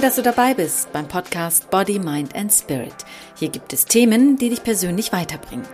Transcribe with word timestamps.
Toll, 0.00 0.08
dass 0.08 0.16
du 0.16 0.22
dabei 0.22 0.54
bist 0.54 0.90
beim 0.94 1.06
Podcast 1.06 1.68
Body, 1.68 1.98
Mind 1.98 2.34
and 2.34 2.50
Spirit. 2.50 2.94
Hier 3.34 3.50
gibt 3.50 3.74
es 3.74 3.84
Themen, 3.84 4.38
die 4.38 4.48
dich 4.48 4.62
persönlich 4.62 5.12
weiterbringen. 5.12 5.66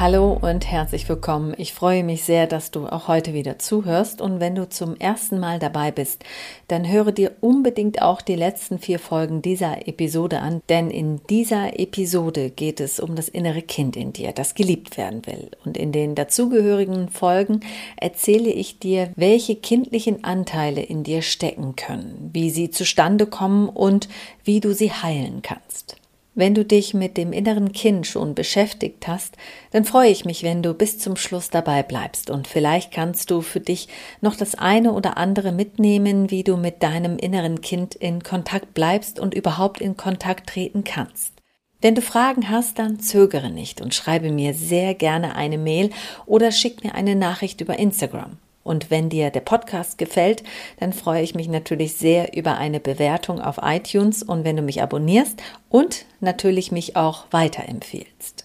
Hallo 0.00 0.32
und 0.40 0.66
herzlich 0.66 1.06
willkommen. 1.10 1.52
Ich 1.58 1.74
freue 1.74 2.02
mich 2.04 2.24
sehr, 2.24 2.46
dass 2.46 2.70
du 2.70 2.86
auch 2.86 3.06
heute 3.06 3.34
wieder 3.34 3.58
zuhörst. 3.58 4.22
Und 4.22 4.40
wenn 4.40 4.54
du 4.54 4.66
zum 4.66 4.96
ersten 4.96 5.38
Mal 5.38 5.58
dabei 5.58 5.90
bist, 5.90 6.24
dann 6.68 6.90
höre 6.90 7.12
dir 7.12 7.32
unbedingt 7.42 8.00
auch 8.00 8.22
die 8.22 8.34
letzten 8.34 8.78
vier 8.78 8.98
Folgen 8.98 9.42
dieser 9.42 9.86
Episode 9.86 10.40
an. 10.40 10.62
Denn 10.70 10.90
in 10.90 11.20
dieser 11.28 11.78
Episode 11.78 12.48
geht 12.48 12.80
es 12.80 12.98
um 12.98 13.14
das 13.14 13.28
innere 13.28 13.60
Kind 13.60 13.94
in 13.94 14.14
dir, 14.14 14.32
das 14.32 14.54
geliebt 14.54 14.96
werden 14.96 15.26
will. 15.26 15.50
Und 15.66 15.76
in 15.76 15.92
den 15.92 16.14
dazugehörigen 16.14 17.10
Folgen 17.10 17.60
erzähle 17.98 18.48
ich 18.48 18.78
dir, 18.78 19.10
welche 19.16 19.56
kindlichen 19.56 20.24
Anteile 20.24 20.80
in 20.80 21.02
dir 21.02 21.20
stecken 21.20 21.76
können, 21.76 22.30
wie 22.32 22.48
sie 22.48 22.70
zustande 22.70 23.26
kommen 23.26 23.68
und 23.68 24.08
wie 24.44 24.60
du 24.60 24.72
sie 24.72 24.92
heilen 24.92 25.42
kannst. 25.42 25.99
Wenn 26.36 26.54
du 26.54 26.64
dich 26.64 26.94
mit 26.94 27.16
dem 27.16 27.32
inneren 27.32 27.72
Kind 27.72 28.06
schon 28.06 28.36
beschäftigt 28.36 29.08
hast, 29.08 29.36
dann 29.72 29.84
freue 29.84 30.10
ich 30.10 30.24
mich, 30.24 30.44
wenn 30.44 30.62
du 30.62 30.74
bis 30.74 30.98
zum 30.98 31.16
Schluss 31.16 31.50
dabei 31.50 31.82
bleibst 31.82 32.30
und 32.30 32.46
vielleicht 32.46 32.92
kannst 32.92 33.32
du 33.32 33.40
für 33.40 33.58
dich 33.58 33.88
noch 34.20 34.36
das 34.36 34.54
eine 34.54 34.92
oder 34.92 35.16
andere 35.16 35.50
mitnehmen, 35.50 36.30
wie 36.30 36.44
du 36.44 36.56
mit 36.56 36.84
deinem 36.84 37.18
inneren 37.18 37.60
Kind 37.62 37.96
in 37.96 38.22
Kontakt 38.22 38.74
bleibst 38.74 39.18
und 39.18 39.34
überhaupt 39.34 39.80
in 39.80 39.96
Kontakt 39.96 40.48
treten 40.50 40.84
kannst. 40.84 41.32
Wenn 41.80 41.96
du 41.96 42.02
Fragen 42.02 42.48
hast, 42.48 42.78
dann 42.78 43.00
zögere 43.00 43.50
nicht 43.50 43.80
und 43.80 43.94
schreibe 43.94 44.30
mir 44.30 44.54
sehr 44.54 44.94
gerne 44.94 45.34
eine 45.34 45.58
Mail 45.58 45.90
oder 46.26 46.52
schick 46.52 46.84
mir 46.84 46.94
eine 46.94 47.16
Nachricht 47.16 47.60
über 47.60 47.78
Instagram. 47.78 48.36
Und 48.62 48.90
wenn 48.90 49.08
dir 49.08 49.30
der 49.30 49.40
Podcast 49.40 49.98
gefällt, 49.98 50.42
dann 50.78 50.92
freue 50.92 51.22
ich 51.22 51.34
mich 51.34 51.48
natürlich 51.48 51.94
sehr 51.94 52.36
über 52.36 52.58
eine 52.58 52.80
Bewertung 52.80 53.40
auf 53.40 53.58
iTunes 53.62 54.22
und 54.22 54.44
wenn 54.44 54.56
du 54.56 54.62
mich 54.62 54.82
abonnierst 54.82 55.42
und 55.68 56.04
natürlich 56.20 56.70
mich 56.70 56.96
auch 56.96 57.24
weiterempfehlst. 57.30 58.44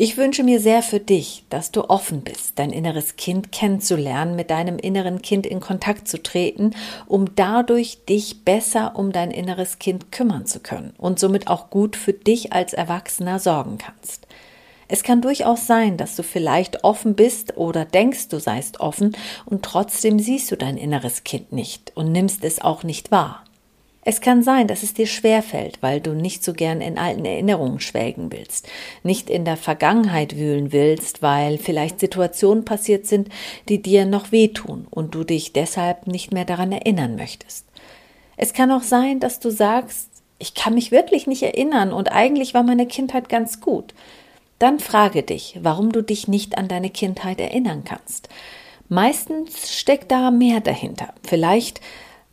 Ich 0.00 0.16
wünsche 0.16 0.44
mir 0.44 0.60
sehr 0.60 0.84
für 0.84 1.00
dich, 1.00 1.42
dass 1.50 1.72
du 1.72 1.90
offen 1.90 2.20
bist, 2.20 2.52
dein 2.60 2.70
inneres 2.70 3.16
Kind 3.16 3.50
kennenzulernen, 3.50 4.36
mit 4.36 4.48
deinem 4.48 4.78
inneren 4.78 5.22
Kind 5.22 5.44
in 5.44 5.58
Kontakt 5.58 6.06
zu 6.06 6.22
treten, 6.22 6.70
um 7.08 7.34
dadurch 7.34 8.04
dich 8.08 8.44
besser 8.44 8.92
um 8.94 9.10
dein 9.10 9.32
inneres 9.32 9.80
Kind 9.80 10.12
kümmern 10.12 10.46
zu 10.46 10.60
können 10.60 10.94
und 10.98 11.18
somit 11.18 11.48
auch 11.48 11.68
gut 11.68 11.96
für 11.96 12.12
dich 12.12 12.52
als 12.52 12.74
Erwachsener 12.74 13.40
sorgen 13.40 13.78
kannst. 13.78 14.28
Es 14.88 15.02
kann 15.02 15.20
durchaus 15.20 15.66
sein, 15.66 15.98
dass 15.98 16.16
du 16.16 16.22
vielleicht 16.22 16.82
offen 16.82 17.14
bist 17.14 17.56
oder 17.58 17.84
denkst, 17.84 18.28
du 18.28 18.40
seist 18.40 18.80
offen 18.80 19.14
und 19.44 19.62
trotzdem 19.62 20.18
siehst 20.18 20.50
du 20.50 20.56
dein 20.56 20.78
inneres 20.78 21.24
Kind 21.24 21.52
nicht 21.52 21.92
und 21.94 22.10
nimmst 22.10 22.42
es 22.42 22.60
auch 22.60 22.82
nicht 22.82 23.10
wahr. 23.10 23.44
Es 24.10 24.22
kann 24.22 24.42
sein, 24.42 24.66
dass 24.68 24.82
es 24.82 24.94
dir 24.94 25.06
schwerfällt, 25.06 25.82
weil 25.82 26.00
du 26.00 26.14
nicht 26.14 26.42
so 26.42 26.54
gern 26.54 26.80
in 26.80 26.96
alten 26.96 27.26
Erinnerungen 27.26 27.78
schwelgen 27.78 28.32
willst, 28.32 28.66
nicht 29.02 29.28
in 29.28 29.44
der 29.44 29.58
Vergangenheit 29.58 30.34
wühlen 30.34 30.72
willst, 30.72 31.20
weil 31.20 31.58
vielleicht 31.58 32.00
Situationen 32.00 32.64
passiert 32.64 33.06
sind, 33.06 33.28
die 33.68 33.82
dir 33.82 34.06
noch 34.06 34.32
wehtun 34.32 34.86
und 34.88 35.14
du 35.14 35.24
dich 35.24 35.52
deshalb 35.52 36.06
nicht 36.06 36.32
mehr 36.32 36.46
daran 36.46 36.72
erinnern 36.72 37.16
möchtest. 37.16 37.66
Es 38.38 38.54
kann 38.54 38.70
auch 38.70 38.82
sein, 38.82 39.20
dass 39.20 39.40
du 39.40 39.50
sagst, 39.50 40.08
ich 40.38 40.54
kann 40.54 40.72
mich 40.72 40.90
wirklich 40.90 41.26
nicht 41.26 41.42
erinnern 41.42 41.92
und 41.92 42.10
eigentlich 42.10 42.54
war 42.54 42.62
meine 42.62 42.86
Kindheit 42.86 43.28
ganz 43.28 43.60
gut. 43.60 43.92
Dann 44.58 44.80
frage 44.80 45.22
dich, 45.22 45.58
warum 45.62 45.92
du 45.92 46.02
dich 46.02 46.28
nicht 46.28 46.58
an 46.58 46.68
deine 46.68 46.90
Kindheit 46.90 47.40
erinnern 47.40 47.84
kannst. 47.84 48.28
Meistens 48.88 49.78
steckt 49.78 50.10
da 50.10 50.30
mehr 50.30 50.60
dahinter. 50.60 51.14
Vielleicht 51.22 51.80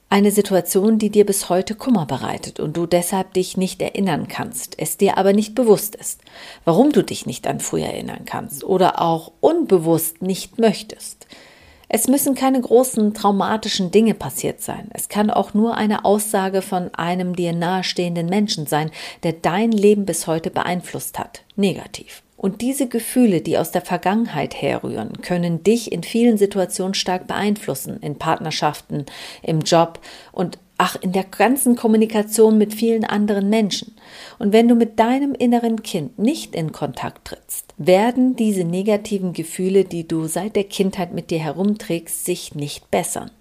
eine 0.10 0.32
Situation, 0.32 0.98
die 0.98 1.10
dir 1.10 1.26
bis 1.26 1.50
heute 1.50 1.76
Kummer 1.76 2.06
bereitet 2.06 2.60
und 2.60 2.78
du 2.78 2.86
deshalb 2.86 3.34
dich 3.34 3.58
nicht 3.58 3.82
erinnern 3.82 4.28
kannst, 4.28 4.80
es 4.80 4.98
dir 4.98 5.18
aber 5.18 5.34
nicht 5.34 5.56
bewusst 5.56 5.96
ist, 5.96 6.22
warum 6.64 6.92
du 6.92 7.04
dich 7.04 7.26
nicht 7.26 7.48
an 7.48 7.60
früher 7.60 7.88
erinnern 7.88 8.24
kannst 8.26 8.64
oder 8.64 9.02
auch 9.02 9.32
unbewusst 9.42 10.22
nicht 10.22 10.58
möchtest. 10.58 11.28
Es 11.88 12.08
müssen 12.08 12.36
keine 12.36 12.60
großen 12.60 13.14
traumatischen 13.14 13.92
Dinge 13.92 14.14
passiert 14.14 14.62
sein. 14.62 14.90
Es 14.94 15.10
kann 15.10 15.30
auch 15.30 15.54
nur 15.54 15.76
eine 15.76 16.06
Aussage 16.06 16.62
von 16.62 16.94
einem 16.96 17.36
dir 17.36 17.54
nahestehenden 17.54 18.28
Menschen 18.28 18.66
sein, 18.66 18.92
der 19.24 19.34
dein 19.34 19.72
Leben 19.72 20.06
bis 20.06 20.28
heute 20.28 20.50
beeinflusst 20.50 21.20
hat, 21.20 21.44
negativ. 21.56 22.24
Und 22.38 22.62
diese 22.62 22.88
Gefühle, 22.88 23.42
die 23.42 23.58
aus 23.58 23.72
der 23.72 23.82
Vergangenheit 23.82 24.62
herrühren, 24.62 25.22
können 25.22 25.64
dich 25.64 25.92
in 25.92 26.04
vielen 26.04 26.38
Situationen 26.38 26.94
stark 26.94 27.28
beeinflussen, 27.28 27.98
in 28.02 28.18
Partnerschaften, 28.18 29.06
im 29.42 29.62
Job 29.62 30.00
und 30.32 30.60
ach, 30.78 30.98
in 31.02 31.12
der 31.14 31.24
ganzen 31.24 31.76
Kommunikation 31.76 32.58
mit 32.58 32.74
vielen 32.74 33.06
anderen 33.06 33.50
Menschen. 33.50 33.96
Und 34.38 34.54
wenn 34.54 34.68
du 34.68 34.76
mit 34.76 35.00
deinem 35.00 35.34
inneren 35.34 35.82
Kind 35.82 36.20
nicht 36.20 36.56
in 36.56 36.72
Kontakt 36.72 37.26
trittst, 37.26 37.65
werden 37.78 38.36
diese 38.36 38.64
negativen 38.64 39.34
Gefühle, 39.34 39.84
die 39.84 40.08
du 40.08 40.28
seit 40.28 40.56
der 40.56 40.64
Kindheit 40.64 41.14
mit 41.14 41.32
dir 41.32 41.40
herumträgst, 41.40 42.26
sich 42.26 42.56
nicht 42.56 42.90
bessern. 42.92 43.32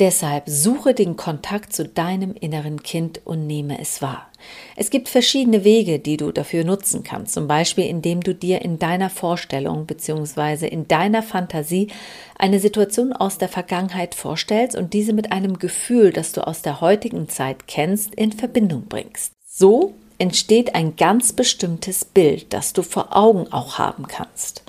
Deshalb 0.00 0.48
suche 0.48 0.92
den 0.92 1.16
Kontakt 1.16 1.72
zu 1.72 1.86
deinem 1.86 2.34
inneren 2.34 2.82
Kind 2.82 3.20
und 3.24 3.46
nehme 3.46 3.80
es 3.80 4.02
wahr. 4.02 4.28
Es 4.74 4.90
gibt 4.90 5.08
verschiedene 5.08 5.62
Wege, 5.62 6.00
die 6.00 6.16
du 6.16 6.32
dafür 6.32 6.64
nutzen 6.64 7.04
kannst, 7.04 7.34
zum 7.34 7.46
Beispiel 7.46 7.84
indem 7.84 8.20
du 8.20 8.34
dir 8.34 8.62
in 8.62 8.80
deiner 8.80 9.08
Vorstellung 9.08 9.86
bzw. 9.86 10.66
in 10.66 10.88
deiner 10.88 11.22
Fantasie 11.22 11.88
eine 12.36 12.58
Situation 12.58 13.12
aus 13.12 13.38
der 13.38 13.48
Vergangenheit 13.48 14.16
vorstellst 14.16 14.76
und 14.76 14.94
diese 14.94 15.12
mit 15.12 15.30
einem 15.30 15.60
Gefühl, 15.60 16.12
das 16.12 16.32
du 16.32 16.44
aus 16.44 16.62
der 16.62 16.80
heutigen 16.80 17.28
Zeit 17.28 17.68
kennst, 17.68 18.16
in 18.16 18.32
Verbindung 18.32 18.86
bringst. 18.88 19.32
So 19.46 19.94
entsteht 20.18 20.74
ein 20.74 20.96
ganz 20.96 21.32
bestimmtes 21.32 22.04
Bild, 22.04 22.52
das 22.52 22.72
du 22.72 22.82
vor 22.82 23.16
Augen 23.16 23.52
auch 23.52 23.78
haben 23.78 24.06
kannst. 24.06 24.62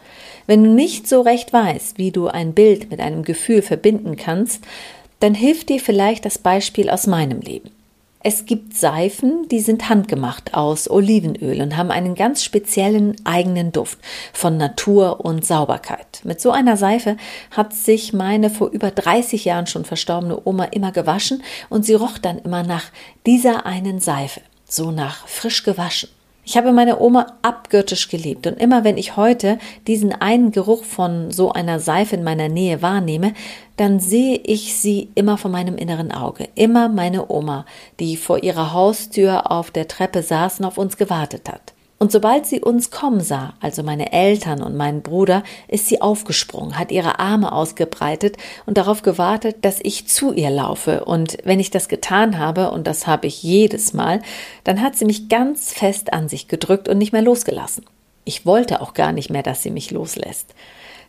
Wenn 0.47 0.63
du 0.63 0.69
nicht 0.69 1.07
so 1.07 1.21
recht 1.21 1.53
weißt, 1.53 1.97
wie 1.97 2.11
du 2.11 2.27
ein 2.27 2.53
Bild 2.53 2.91
mit 2.91 2.99
einem 2.99 3.23
Gefühl 3.23 3.61
verbinden 3.61 4.15
kannst, 4.15 4.63
dann 5.19 5.33
hilft 5.33 5.69
dir 5.69 5.79
vielleicht 5.79 6.25
das 6.25 6.37
Beispiel 6.37 6.89
aus 6.89 7.07
meinem 7.07 7.41
Leben. 7.41 7.71
Es 8.27 8.47
gibt 8.47 8.75
Seifen, 8.75 9.47
die 9.49 9.59
sind 9.59 9.87
handgemacht 9.87 10.55
aus 10.55 10.89
Olivenöl 10.89 11.61
und 11.61 11.77
haben 11.77 11.91
einen 11.91 12.15
ganz 12.15 12.43
speziellen 12.43 13.15
eigenen 13.23 13.71
Duft 13.71 13.99
von 14.33 14.57
Natur 14.57 15.23
und 15.23 15.45
Sauberkeit. 15.45 16.21
Mit 16.23 16.41
so 16.41 16.49
einer 16.49 16.75
Seife 16.75 17.17
hat 17.51 17.75
sich 17.75 18.13
meine 18.13 18.49
vor 18.49 18.71
über 18.71 18.89
30 18.89 19.45
Jahren 19.45 19.67
schon 19.67 19.85
verstorbene 19.85 20.41
Oma 20.43 20.63
immer 20.63 20.91
gewaschen 20.91 21.43
und 21.69 21.85
sie 21.85 21.93
roch 21.93 22.17
dann 22.17 22.39
immer 22.39 22.63
nach 22.63 22.85
dieser 23.27 23.67
einen 23.67 23.99
Seife, 23.99 24.41
so 24.65 24.91
nach 24.91 25.27
frisch 25.27 25.63
gewaschen. 25.63 26.09
Ich 26.47 26.57
habe 26.57 26.71
meine 26.71 26.99
Oma 26.99 27.37
abgöttisch 27.41 28.07
geliebt 28.07 28.45
und 28.45 28.59
immer 28.59 28.83
wenn 28.83 28.97
ich 28.97 29.17
heute 29.17 29.57
diesen 29.87 30.13
einen 30.13 30.51
Geruch 30.51 30.83
von 30.83 31.31
so 31.31 31.51
einer 31.51 31.79
Seife 31.79 32.15
in 32.15 32.23
meiner 32.23 32.49
Nähe 32.49 32.83
wahrnehme, 32.83 33.33
dann 33.77 33.99
sehe 33.99 34.37
ich 34.37 34.75
sie 34.75 35.09
immer 35.15 35.39
vor 35.39 35.49
meinem 35.49 35.75
inneren 35.75 36.11
Auge. 36.11 36.47
Immer 36.53 36.87
meine 36.87 37.31
Oma, 37.31 37.65
die 37.99 38.15
vor 38.15 38.43
ihrer 38.43 38.73
Haustür 38.73 39.51
auf 39.51 39.71
der 39.71 39.87
Treppe 39.87 40.21
saß 40.21 40.59
und 40.59 40.65
auf 40.65 40.77
uns 40.77 40.97
gewartet 40.97 41.49
hat. 41.49 41.74
Und 42.05 42.11
sobald 42.11 42.45
sie 42.45 42.59
uns 42.59 42.91
kommen 42.91 43.19
sah, 43.19 43.55
also 43.61 43.81
meine 43.81 44.13
Eltern 44.13 44.61
und 44.61 44.75
meinen 44.75 45.01
Bruder, 45.01 45.41
ist 45.67 45.87
sie 45.87 46.01
aufgesprungen, 46.01 46.77
hat 46.77 46.91
ihre 46.91 47.17
Arme 47.17 47.51
ausgebreitet 47.51 48.37
und 48.67 48.77
darauf 48.77 49.01
gewartet, 49.01 49.65
dass 49.65 49.79
ich 49.81 50.07
zu 50.07 50.31
ihr 50.31 50.51
laufe. 50.51 51.05
Und 51.05 51.39
wenn 51.45 51.59
ich 51.59 51.71
das 51.71 51.89
getan 51.89 52.37
habe, 52.37 52.69
und 52.69 52.85
das 52.85 53.07
habe 53.07 53.25
ich 53.25 53.41
jedes 53.41 53.93
Mal, 53.93 54.21
dann 54.63 54.83
hat 54.83 54.95
sie 54.95 55.05
mich 55.05 55.29
ganz 55.29 55.73
fest 55.73 56.13
an 56.13 56.29
sich 56.29 56.47
gedrückt 56.47 56.87
und 56.87 56.99
nicht 56.99 57.11
mehr 57.11 57.23
losgelassen. 57.23 57.87
Ich 58.23 58.45
wollte 58.45 58.81
auch 58.81 58.93
gar 58.93 59.11
nicht 59.11 59.31
mehr, 59.31 59.41
dass 59.41 59.63
sie 59.63 59.71
mich 59.71 59.89
loslässt. 59.89 60.53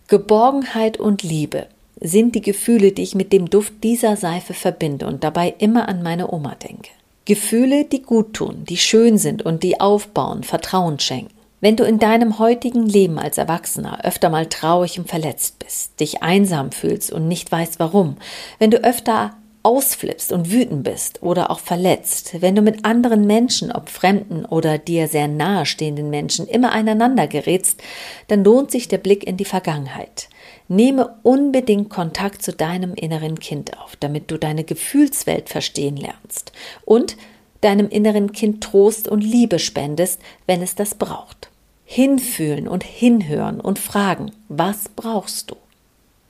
Geborgenheit 0.09 0.97
und 0.97 1.23
Liebe 1.23 1.67
sind 2.01 2.35
die 2.35 2.41
Gefühle, 2.41 2.93
die 2.93 3.03
ich 3.03 3.15
mit 3.15 3.35
dem 3.35 3.51
Duft 3.51 3.85
dieser 3.85 4.17
Seife 4.17 4.55
verbinde 4.55 5.07
und 5.07 5.25
dabei 5.25 5.57
immer 5.59 5.91
an 5.91 6.03
meine 6.03 6.33
Oma 6.33 6.55
denke. 6.55 6.89
Gefühle, 7.27 7.85
die 7.85 8.03
gut 8.03 8.33
tun, 8.35 8.65
die 8.69 8.77
schön 8.77 9.19
sind 9.19 9.43
und 9.43 9.63
die 9.63 9.81
aufbauen, 9.81 10.45
Vertrauen 10.45 10.99
schenken. 10.99 11.35
Wenn 11.61 11.77
du 11.77 11.85
in 11.85 11.99
deinem 11.99 12.39
heutigen 12.39 12.87
Leben 12.87 13.19
als 13.19 13.39
Erwachsener 13.39 14.05
öfter 14.05 14.31
mal 14.31 14.47
traurig 14.47 14.99
und 14.99 15.09
verletzt 15.09 15.59
bist, 15.59 15.99
dich 15.99 16.23
einsam 16.23 16.71
fühlst 16.71 17.13
und 17.13 17.29
nicht 17.29 17.51
weißt 17.51 17.81
warum, 17.81 18.17
wenn 18.59 18.71
du 18.71 18.85
öfter 18.85 19.37
ausflippst 19.65 20.31
und 20.31 20.53
wütend 20.53 20.85
bist 20.85 21.25
oder 21.25 21.51
auch 21.51 21.59
verletzt, 21.59 22.41
wenn 22.41 22.55
du 22.55 22.63
mit 22.63 22.85
anderen 22.85 23.27
Menschen, 23.27 23.73
ob 23.73 23.89
fremden 23.89 24.45
oder 24.45 24.79
dir 24.79 25.09
sehr 25.09 25.27
nahestehenden 25.27 26.09
Menschen, 26.09 26.47
immer 26.47 26.71
aneinander 26.71 27.27
gerätst, 27.27 27.83
dann 28.29 28.45
lohnt 28.45 28.71
sich 28.71 28.87
der 28.87 28.99
Blick 28.99 29.27
in 29.27 29.37
die 29.37 29.45
Vergangenheit. 29.45 30.29
Nehme 30.69 31.17
unbedingt 31.23 31.91
Kontakt 31.91 32.43
zu 32.43 32.53
deinem 32.53 32.95
inneren 32.95 33.39
Kind 33.39 33.79
auf, 33.79 33.97
damit 33.97 34.31
du 34.31 34.39
deine 34.39 34.65
Gefühlswelt 34.65 35.49
verstehen 35.49 35.97
lernst 35.97 36.53
und 36.85 37.17
deinem 37.61 37.89
inneren 37.89 38.33
Kind 38.33 38.63
Trost 38.63 39.09
und 39.09 39.21
Liebe 39.21 39.59
spendest, 39.59 40.21
wenn 40.47 40.63
es 40.63 40.75
das 40.75 40.95
braucht. 40.95 41.51
Hinfühlen 41.85 42.67
und 42.67 42.83
hinhören 42.83 43.61
und 43.61 43.79
fragen, 43.79 44.33
was 44.49 44.89
brauchst 44.89 45.51
du? 45.53 45.57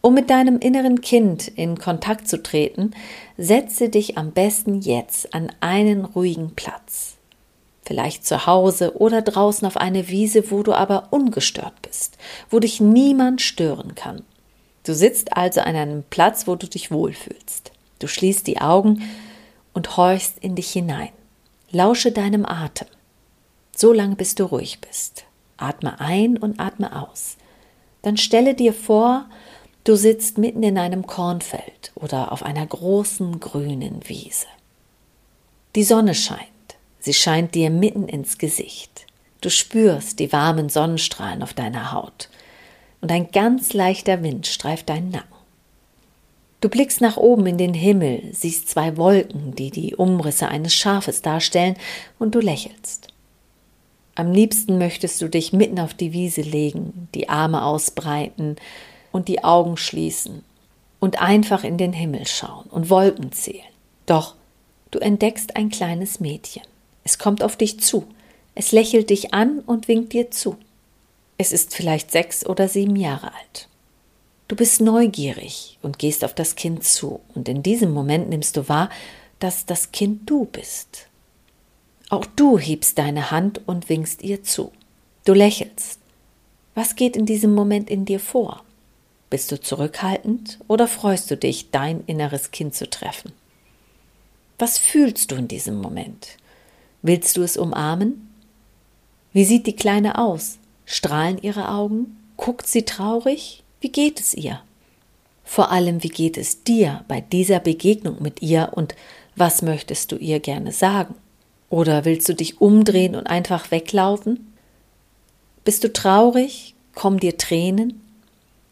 Um 0.02 0.14
mit 0.14 0.30
deinem 0.30 0.58
inneren 0.58 1.00
Kind 1.00 1.48
in 1.48 1.78
Kontakt 1.78 2.28
zu 2.28 2.42
treten, 2.42 2.92
setze 3.38 3.88
dich 3.88 4.16
am 4.18 4.32
besten 4.32 4.80
jetzt 4.80 5.34
an 5.34 5.50
einen 5.60 6.04
ruhigen 6.04 6.54
Platz. 6.54 7.15
Vielleicht 7.86 8.26
zu 8.26 8.46
Hause 8.46 8.96
oder 8.96 9.22
draußen 9.22 9.64
auf 9.64 9.76
eine 9.76 10.08
Wiese, 10.08 10.50
wo 10.50 10.64
du 10.64 10.72
aber 10.72 11.12
ungestört 11.12 11.80
bist, 11.82 12.18
wo 12.50 12.58
dich 12.58 12.80
niemand 12.80 13.40
stören 13.40 13.94
kann. 13.94 14.24
Du 14.82 14.92
sitzt 14.92 15.36
also 15.36 15.60
an 15.60 15.76
einem 15.76 16.02
Platz, 16.02 16.48
wo 16.48 16.56
du 16.56 16.66
dich 16.66 16.90
wohlfühlst. 16.90 17.70
Du 18.00 18.08
schließt 18.08 18.44
die 18.48 18.60
Augen 18.60 19.08
und 19.72 19.96
horchst 19.96 20.36
in 20.40 20.56
dich 20.56 20.70
hinein. 20.70 21.10
Lausche 21.70 22.10
deinem 22.10 22.44
Atem. 22.44 22.88
So 23.76 23.92
lange, 23.92 24.16
bis 24.16 24.34
du 24.34 24.44
ruhig 24.44 24.80
bist. 24.80 25.24
Atme 25.56 26.00
ein 26.00 26.38
und 26.38 26.58
atme 26.58 27.08
aus. 27.08 27.36
Dann 28.02 28.16
stelle 28.16 28.54
dir 28.54 28.72
vor, 28.72 29.26
du 29.84 29.94
sitzt 29.94 30.38
mitten 30.38 30.64
in 30.64 30.76
einem 30.76 31.06
Kornfeld 31.06 31.92
oder 31.94 32.32
auf 32.32 32.42
einer 32.42 32.66
großen 32.66 33.38
grünen 33.38 34.00
Wiese. 34.08 34.46
Die 35.76 35.84
Sonne 35.84 36.14
scheint. 36.14 36.55
Sie 37.06 37.14
scheint 37.14 37.54
dir 37.54 37.70
mitten 37.70 38.08
ins 38.08 38.36
Gesicht. 38.36 39.06
Du 39.40 39.48
spürst 39.48 40.18
die 40.18 40.32
warmen 40.32 40.68
Sonnenstrahlen 40.68 41.40
auf 41.40 41.54
deiner 41.54 41.92
Haut 41.92 42.28
und 43.00 43.12
ein 43.12 43.30
ganz 43.30 43.74
leichter 43.74 44.24
Wind 44.24 44.48
streift 44.48 44.88
deinen 44.88 45.10
Nacken. 45.10 45.36
Du 46.60 46.68
blickst 46.68 47.00
nach 47.00 47.16
oben 47.16 47.46
in 47.46 47.58
den 47.58 47.74
Himmel, 47.74 48.24
siehst 48.32 48.68
zwei 48.68 48.96
Wolken, 48.96 49.54
die 49.54 49.70
die 49.70 49.94
Umrisse 49.94 50.48
eines 50.48 50.74
Schafes 50.74 51.22
darstellen, 51.22 51.76
und 52.18 52.34
du 52.34 52.40
lächelst. 52.40 53.06
Am 54.16 54.32
liebsten 54.32 54.76
möchtest 54.76 55.22
du 55.22 55.28
dich 55.28 55.52
mitten 55.52 55.78
auf 55.78 55.94
die 55.94 56.12
Wiese 56.12 56.40
legen, 56.40 57.08
die 57.14 57.28
Arme 57.28 57.64
ausbreiten 57.64 58.56
und 59.12 59.28
die 59.28 59.44
Augen 59.44 59.76
schließen 59.76 60.42
und 60.98 61.22
einfach 61.22 61.62
in 61.62 61.78
den 61.78 61.92
Himmel 61.92 62.26
schauen 62.26 62.66
und 62.68 62.90
Wolken 62.90 63.30
zählen. 63.30 63.62
Doch 64.06 64.34
du 64.90 64.98
entdeckst 64.98 65.54
ein 65.54 65.68
kleines 65.68 66.18
Mädchen. 66.18 66.64
Es 67.06 67.18
kommt 67.18 67.44
auf 67.44 67.54
dich 67.54 67.78
zu. 67.78 68.04
Es 68.56 68.72
lächelt 68.72 69.10
dich 69.10 69.32
an 69.32 69.60
und 69.60 69.86
winkt 69.86 70.12
dir 70.12 70.32
zu. 70.32 70.56
Es 71.38 71.52
ist 71.52 71.72
vielleicht 71.72 72.10
sechs 72.10 72.44
oder 72.44 72.66
sieben 72.66 72.96
Jahre 72.96 73.32
alt. 73.32 73.68
Du 74.48 74.56
bist 74.56 74.80
neugierig 74.80 75.78
und 75.82 76.00
gehst 76.00 76.24
auf 76.24 76.34
das 76.34 76.56
Kind 76.56 76.82
zu, 76.82 77.20
und 77.32 77.48
in 77.48 77.62
diesem 77.62 77.92
Moment 77.92 78.28
nimmst 78.28 78.56
du 78.56 78.68
wahr, 78.68 78.90
dass 79.38 79.66
das 79.66 79.92
Kind 79.92 80.28
du 80.28 80.46
bist. 80.46 81.06
Auch 82.08 82.26
du 82.26 82.58
hebst 82.58 82.98
deine 82.98 83.30
Hand 83.30 83.60
und 83.68 83.88
winkst 83.88 84.22
ihr 84.22 84.42
zu. 84.42 84.72
Du 85.24 85.32
lächelst. 85.32 86.00
Was 86.74 86.96
geht 86.96 87.16
in 87.16 87.24
diesem 87.24 87.54
Moment 87.54 87.88
in 87.88 88.04
dir 88.04 88.18
vor? 88.18 88.64
Bist 89.30 89.52
du 89.52 89.60
zurückhaltend 89.60 90.58
oder 90.66 90.88
freust 90.88 91.30
du 91.30 91.36
dich, 91.36 91.70
dein 91.70 92.02
inneres 92.06 92.50
Kind 92.50 92.74
zu 92.74 92.90
treffen? 92.90 93.30
Was 94.58 94.76
fühlst 94.78 95.30
du 95.30 95.36
in 95.36 95.46
diesem 95.46 95.80
Moment? 95.80 96.36
Willst 97.06 97.36
du 97.36 97.42
es 97.42 97.56
umarmen? 97.56 98.28
Wie 99.32 99.44
sieht 99.44 99.68
die 99.68 99.76
Kleine 99.76 100.18
aus? 100.18 100.58
Strahlen 100.86 101.38
ihre 101.40 101.68
Augen? 101.68 102.16
Guckt 102.36 102.66
sie 102.66 102.82
traurig? 102.82 103.62
Wie 103.80 103.92
geht 103.92 104.18
es 104.18 104.34
ihr? 104.34 104.60
Vor 105.44 105.70
allem, 105.70 106.02
wie 106.02 106.08
geht 106.08 106.36
es 106.36 106.64
dir 106.64 107.04
bei 107.06 107.20
dieser 107.20 107.60
Begegnung 107.60 108.20
mit 108.20 108.42
ihr 108.42 108.70
und 108.72 108.96
was 109.36 109.62
möchtest 109.62 110.10
du 110.10 110.16
ihr 110.16 110.40
gerne 110.40 110.72
sagen? 110.72 111.14
Oder 111.70 112.04
willst 112.04 112.28
du 112.28 112.34
dich 112.34 112.60
umdrehen 112.60 113.14
und 113.14 113.28
einfach 113.28 113.70
weglaufen? 113.70 114.52
Bist 115.64 115.84
du 115.84 115.92
traurig? 115.92 116.74
Kommen 116.96 117.20
dir 117.20 117.36
Tränen? 117.36 118.02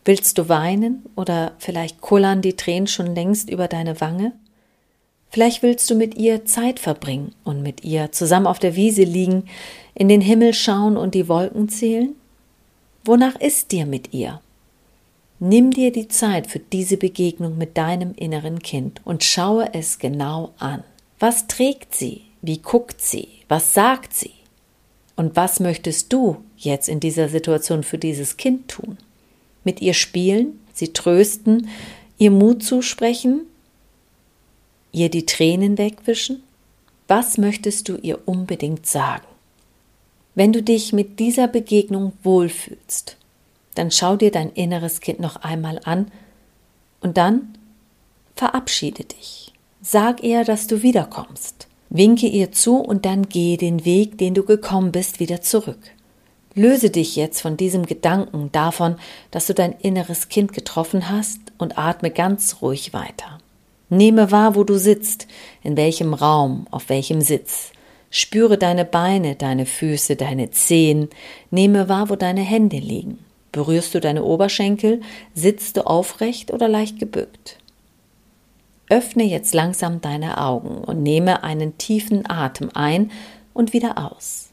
Willst 0.05 0.39
du 0.39 0.49
weinen 0.49 1.05
oder 1.15 1.53
vielleicht 1.61 2.01
kullern 2.01 2.43
die 2.43 2.57
Tränen 2.57 2.89
schon 2.89 3.15
längst 3.15 3.49
über 3.49 3.69
deine 3.69 4.01
Wange? 4.01 4.33
Vielleicht 5.35 5.65
willst 5.65 5.91
du 5.91 5.97
mit 5.97 6.15
ihr 6.15 6.45
Zeit 6.45 6.79
verbringen 6.79 7.35
und 7.43 7.61
mit 7.61 7.83
ihr 7.83 8.13
zusammen 8.13 8.47
auf 8.47 8.61
der 8.61 8.77
Wiese 8.77 9.03
liegen, 9.03 9.49
in 9.93 10.09
den 10.09 10.21
Himmel 10.21 10.55
schauen 10.55 10.97
und 10.97 11.13
die 11.13 11.27
Wolken 11.27 11.69
zählen? 11.69 12.15
Wonach 13.05 13.35
ist 13.41 13.73
dir 13.73 13.85
mit 13.85 14.15
ihr? 14.15 14.41
Nimm 15.41 15.73
dir 15.73 15.91
die 15.91 16.07
Zeit 16.07 16.47
für 16.47 16.61
diese 16.61 16.99
Begegnung 16.99 17.59
mit 17.59 17.77
deinem 17.77 18.15
inneren 18.15 18.61
Kind 18.61 19.01
und 19.05 19.25
schaue 19.25 19.75
es 19.75 19.99
genau 19.99 20.53
an. 20.59 20.85
Was 21.19 21.49
trägt 21.49 21.97
sie? 21.97 22.21
Wie 22.41 22.59
guckt 22.59 23.01
sie? 23.01 23.27
Was 23.49 23.75
sagt 23.75 24.15
sie? 24.15 24.35
Und 25.17 25.35
was 25.35 25.59
möchtest 25.59 26.13
du 26.13 26.45
jetzt 26.57 26.89
in 26.89 27.01
dieser 27.01 27.29
Situation 27.29 27.83
für 27.83 27.99
dieses 27.99 28.37
Kind 28.37 28.69
tun? 28.69 28.99
Mit 29.65 29.83
ihr 29.83 29.95
spielen, 29.95 30.61
sie 30.73 30.93
trösten, 30.93 31.71
ihr 32.19 32.31
Mut 32.31 32.63
zusprechen, 32.63 33.49
ihr 34.95 35.11
die 35.11 35.27
Tränen 35.27 35.77
wegwischen? 35.77 36.43
Was 37.09 37.37
möchtest 37.37 37.89
du 37.89 37.97
ihr 37.97 38.27
unbedingt 38.27 38.87
sagen? 38.87 39.27
Wenn 40.35 40.53
du 40.53 40.63
dich 40.63 40.93
mit 40.93 41.19
dieser 41.21 41.49
Begegnung 41.49 42.13
wohlfühlst, 42.23 43.17
dann 43.75 43.91
schau 43.91 44.17
dir 44.17 44.31
dein 44.31 44.51
inneres 44.51 45.01
Kind 45.01 45.21
noch 45.21 45.37
einmal 45.37 45.81
an 45.85 46.11
und 47.01 47.17
dann 47.17 47.59
verabschiede 48.35 49.05
dich. 49.05 49.53
Sag 49.83 50.23
ihr, 50.23 50.45
dass 50.45 50.67
du 50.67 50.83
wiederkommst. 50.83 51.69
Winke 51.91 52.27
ihr 52.27 52.51
zu 52.51 52.79
und 52.79 53.05
dann 53.05 53.29
gehe 53.29 53.59
den 53.59 53.85
Weg, 53.85 54.19
den 54.19 54.35
du 54.35 54.43
gekommen 54.45 54.91
bist, 54.91 55.21
wieder 55.21 55.43
zurück. 55.43 55.79
Löse 56.55 56.91
dich 56.91 57.17
jetzt 57.17 57.41
von 57.41 57.57
diesem 57.57 57.85
Gedanken 57.85 58.51
davon, 58.53 58.97
dass 59.31 59.47
du 59.47 59.55
dein 59.55 59.73
inneres 59.73 60.29
Kind 60.29 60.53
getroffen 60.53 61.11
hast 61.11 61.41
und 61.59 61.79
atme 61.79 62.11
ganz 62.11 62.63
ruhig 62.63 62.93
weiter. 62.93 63.39
Nehme 63.95 64.33
wahr, 64.33 64.57
wo 64.57 64.65
du 64.65 64.77
sitzt, 64.77 65.29
in 65.63 65.77
welchem 65.77 66.15
Raum, 66.15 66.67
auf 66.73 66.89
welchem 66.89 67.21
Sitz. 67.21 67.71
Spüre 68.11 68.59
deine 68.59 68.85
Beine, 68.85 69.37
deine 69.37 69.67
Füße, 69.67 70.17
deine 70.17 70.51
Zehen. 70.51 71.09
Nehme 71.53 71.89
wahr, 71.89 72.11
wo 72.11 72.17
deine 72.17 72.41
Hände 72.41 72.79
liegen. 72.79 73.21
Berührst 73.53 73.95
du 73.95 74.01
deine 74.01 74.25
Oberschenkel? 74.25 75.01
Sitzt 75.33 75.77
du 75.77 75.87
aufrecht 75.87 76.53
oder 76.53 76.67
leicht 76.67 76.99
gebückt? 76.99 77.59
Öffne 78.91 79.23
jetzt 79.23 79.55
langsam 79.55 80.01
deine 80.01 80.39
Augen 80.39 80.79
und 80.79 81.05
nehme 81.05 81.45
einen 81.45 81.79
tiefen 81.79 82.29
Atem 82.29 82.71
ein 82.75 83.13
und 83.53 83.73
wieder 83.73 83.97
aus. 83.97 84.49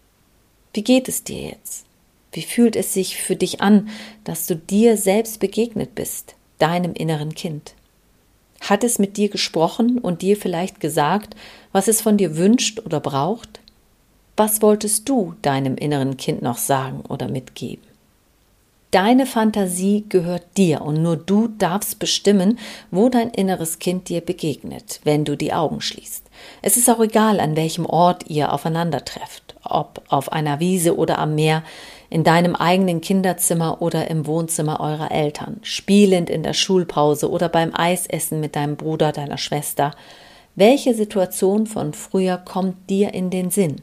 Wie 0.71 0.83
geht 0.83 1.09
es 1.09 1.23
dir 1.23 1.41
jetzt? 1.41 1.85
Wie 2.31 2.43
fühlt 2.43 2.75
es 2.75 2.93
sich 2.93 3.17
für 3.17 3.35
dich 3.35 3.59
an, 3.59 3.89
dass 4.23 4.45
du 4.45 4.55
dir 4.55 4.97
selbst 4.97 5.39
begegnet 5.39 5.95
bist, 5.95 6.35
deinem 6.59 6.93
inneren 6.93 7.33
Kind? 7.33 7.73
Hat 8.61 8.83
es 8.83 8.99
mit 8.99 9.17
dir 9.17 9.29
gesprochen 9.29 9.97
und 9.97 10.21
dir 10.21 10.37
vielleicht 10.37 10.79
gesagt, 10.79 11.35
was 11.71 11.87
es 11.87 12.01
von 12.01 12.17
dir 12.17 12.37
wünscht 12.37 12.79
oder 12.79 12.99
braucht? 12.99 13.59
Was 14.37 14.61
wolltest 14.61 15.09
du 15.09 15.33
deinem 15.41 15.75
inneren 15.75 16.15
Kind 16.15 16.41
noch 16.41 16.57
sagen 16.57 17.01
oder 17.09 17.27
mitgeben? 17.27 17.83
Deine 18.91 19.25
Fantasie 19.25 20.05
gehört 20.09 20.43
dir 20.57 20.81
und 20.81 21.01
nur 21.01 21.15
du 21.15 21.47
darfst 21.47 21.97
bestimmen, 21.97 22.59
wo 22.91 23.07
dein 23.07 23.29
inneres 23.29 23.79
Kind 23.79 24.09
dir 24.09 24.21
begegnet, 24.21 24.99
wenn 25.05 25.23
du 25.23 25.37
die 25.37 25.53
Augen 25.53 25.79
schließt. 25.79 26.25
Es 26.61 26.75
ist 26.75 26.89
auch 26.89 26.99
egal, 26.99 27.39
an 27.39 27.55
welchem 27.55 27.85
Ort 27.85 28.29
ihr 28.29 28.51
aufeinandertrefft, 28.51 29.55
ob 29.63 30.01
auf 30.09 30.31
einer 30.31 30.59
Wiese 30.59 30.97
oder 30.97 31.19
am 31.19 31.35
Meer, 31.35 31.63
in 32.11 32.25
deinem 32.25 32.55
eigenen 32.55 32.99
Kinderzimmer 32.99 33.81
oder 33.81 34.11
im 34.11 34.27
Wohnzimmer 34.27 34.81
eurer 34.81 35.11
Eltern, 35.11 35.61
spielend 35.63 36.29
in 36.29 36.43
der 36.43 36.53
Schulpause 36.53 37.31
oder 37.31 37.47
beim 37.47 37.73
Eisessen 37.73 38.41
mit 38.41 38.57
deinem 38.57 38.75
Bruder, 38.75 39.13
deiner 39.13 39.37
Schwester. 39.37 39.95
Welche 40.53 40.93
Situation 40.93 41.65
von 41.67 41.93
früher 41.93 42.37
kommt 42.37 42.89
dir 42.89 43.13
in 43.13 43.29
den 43.29 43.49
Sinn? 43.49 43.77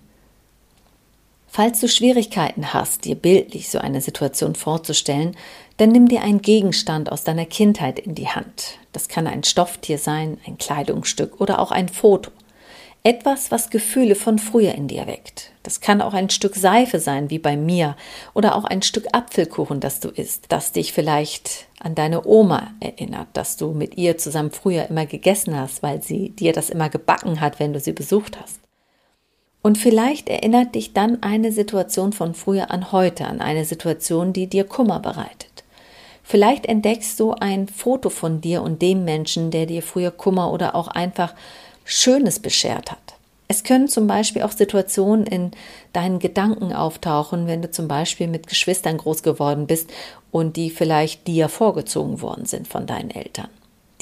Falls 1.46 1.80
du 1.80 1.88
Schwierigkeiten 1.88 2.74
hast, 2.74 3.06
dir 3.06 3.14
bildlich 3.14 3.70
so 3.70 3.78
eine 3.78 4.02
Situation 4.02 4.54
vorzustellen, 4.54 5.34
dann 5.78 5.88
nimm 5.88 6.06
dir 6.06 6.20
einen 6.20 6.42
Gegenstand 6.42 7.10
aus 7.10 7.24
deiner 7.24 7.46
Kindheit 7.46 7.98
in 7.98 8.14
die 8.14 8.28
Hand. 8.28 8.78
Das 8.92 9.08
kann 9.08 9.26
ein 9.26 9.42
Stofftier 9.42 9.96
sein, 9.96 10.36
ein 10.46 10.58
Kleidungsstück 10.58 11.40
oder 11.40 11.60
auch 11.60 11.70
ein 11.70 11.88
Foto. 11.88 12.30
Etwas, 13.08 13.50
was 13.50 13.70
Gefühle 13.70 14.14
von 14.14 14.38
früher 14.38 14.74
in 14.74 14.86
dir 14.86 15.06
weckt. 15.06 15.52
Das 15.62 15.80
kann 15.80 16.02
auch 16.02 16.12
ein 16.12 16.28
Stück 16.28 16.54
Seife 16.54 17.00
sein, 17.00 17.30
wie 17.30 17.38
bei 17.38 17.56
mir, 17.56 17.96
oder 18.34 18.54
auch 18.54 18.64
ein 18.64 18.82
Stück 18.82 19.06
Apfelkuchen, 19.12 19.80
das 19.80 20.00
du 20.00 20.10
isst, 20.10 20.44
das 20.50 20.72
dich 20.72 20.92
vielleicht 20.92 21.68
an 21.80 21.94
deine 21.94 22.26
Oma 22.26 22.74
erinnert, 22.80 23.28
dass 23.32 23.56
du 23.56 23.72
mit 23.72 23.96
ihr 23.96 24.18
zusammen 24.18 24.50
früher 24.50 24.90
immer 24.90 25.06
gegessen 25.06 25.58
hast, 25.58 25.82
weil 25.82 26.02
sie 26.02 26.28
dir 26.28 26.52
das 26.52 26.68
immer 26.68 26.90
gebacken 26.90 27.40
hat, 27.40 27.58
wenn 27.58 27.72
du 27.72 27.80
sie 27.80 27.92
besucht 27.92 28.38
hast. 28.38 28.60
Und 29.62 29.78
vielleicht 29.78 30.28
erinnert 30.28 30.74
dich 30.74 30.92
dann 30.92 31.22
eine 31.22 31.50
Situation 31.50 32.12
von 32.12 32.34
früher 32.34 32.70
an 32.70 32.92
heute, 32.92 33.24
an 33.24 33.40
eine 33.40 33.64
Situation, 33.64 34.34
die 34.34 34.48
dir 34.48 34.64
Kummer 34.64 35.00
bereitet. 35.00 35.64
Vielleicht 36.22 36.66
entdeckst 36.66 37.18
du 37.18 37.32
ein 37.32 37.68
Foto 37.68 38.10
von 38.10 38.42
dir 38.42 38.60
und 38.60 38.82
dem 38.82 39.06
Menschen, 39.06 39.50
der 39.50 39.64
dir 39.64 39.80
früher 39.80 40.10
Kummer 40.10 40.52
oder 40.52 40.74
auch 40.74 40.88
einfach 40.88 41.32
Schönes 41.90 42.38
beschert 42.38 42.90
hat. 42.90 43.14
Es 43.50 43.64
können 43.64 43.88
zum 43.88 44.06
Beispiel 44.06 44.42
auch 44.42 44.52
Situationen 44.52 45.26
in 45.26 45.52
deinen 45.94 46.18
Gedanken 46.18 46.74
auftauchen, 46.74 47.46
wenn 47.46 47.62
du 47.62 47.70
zum 47.70 47.88
Beispiel 47.88 48.28
mit 48.28 48.46
Geschwistern 48.46 48.98
groß 48.98 49.22
geworden 49.22 49.66
bist 49.66 49.90
und 50.30 50.56
die 50.56 50.68
vielleicht 50.68 51.26
dir 51.26 51.48
vorgezogen 51.48 52.20
worden 52.20 52.44
sind 52.44 52.68
von 52.68 52.86
deinen 52.86 53.10
Eltern. 53.10 53.48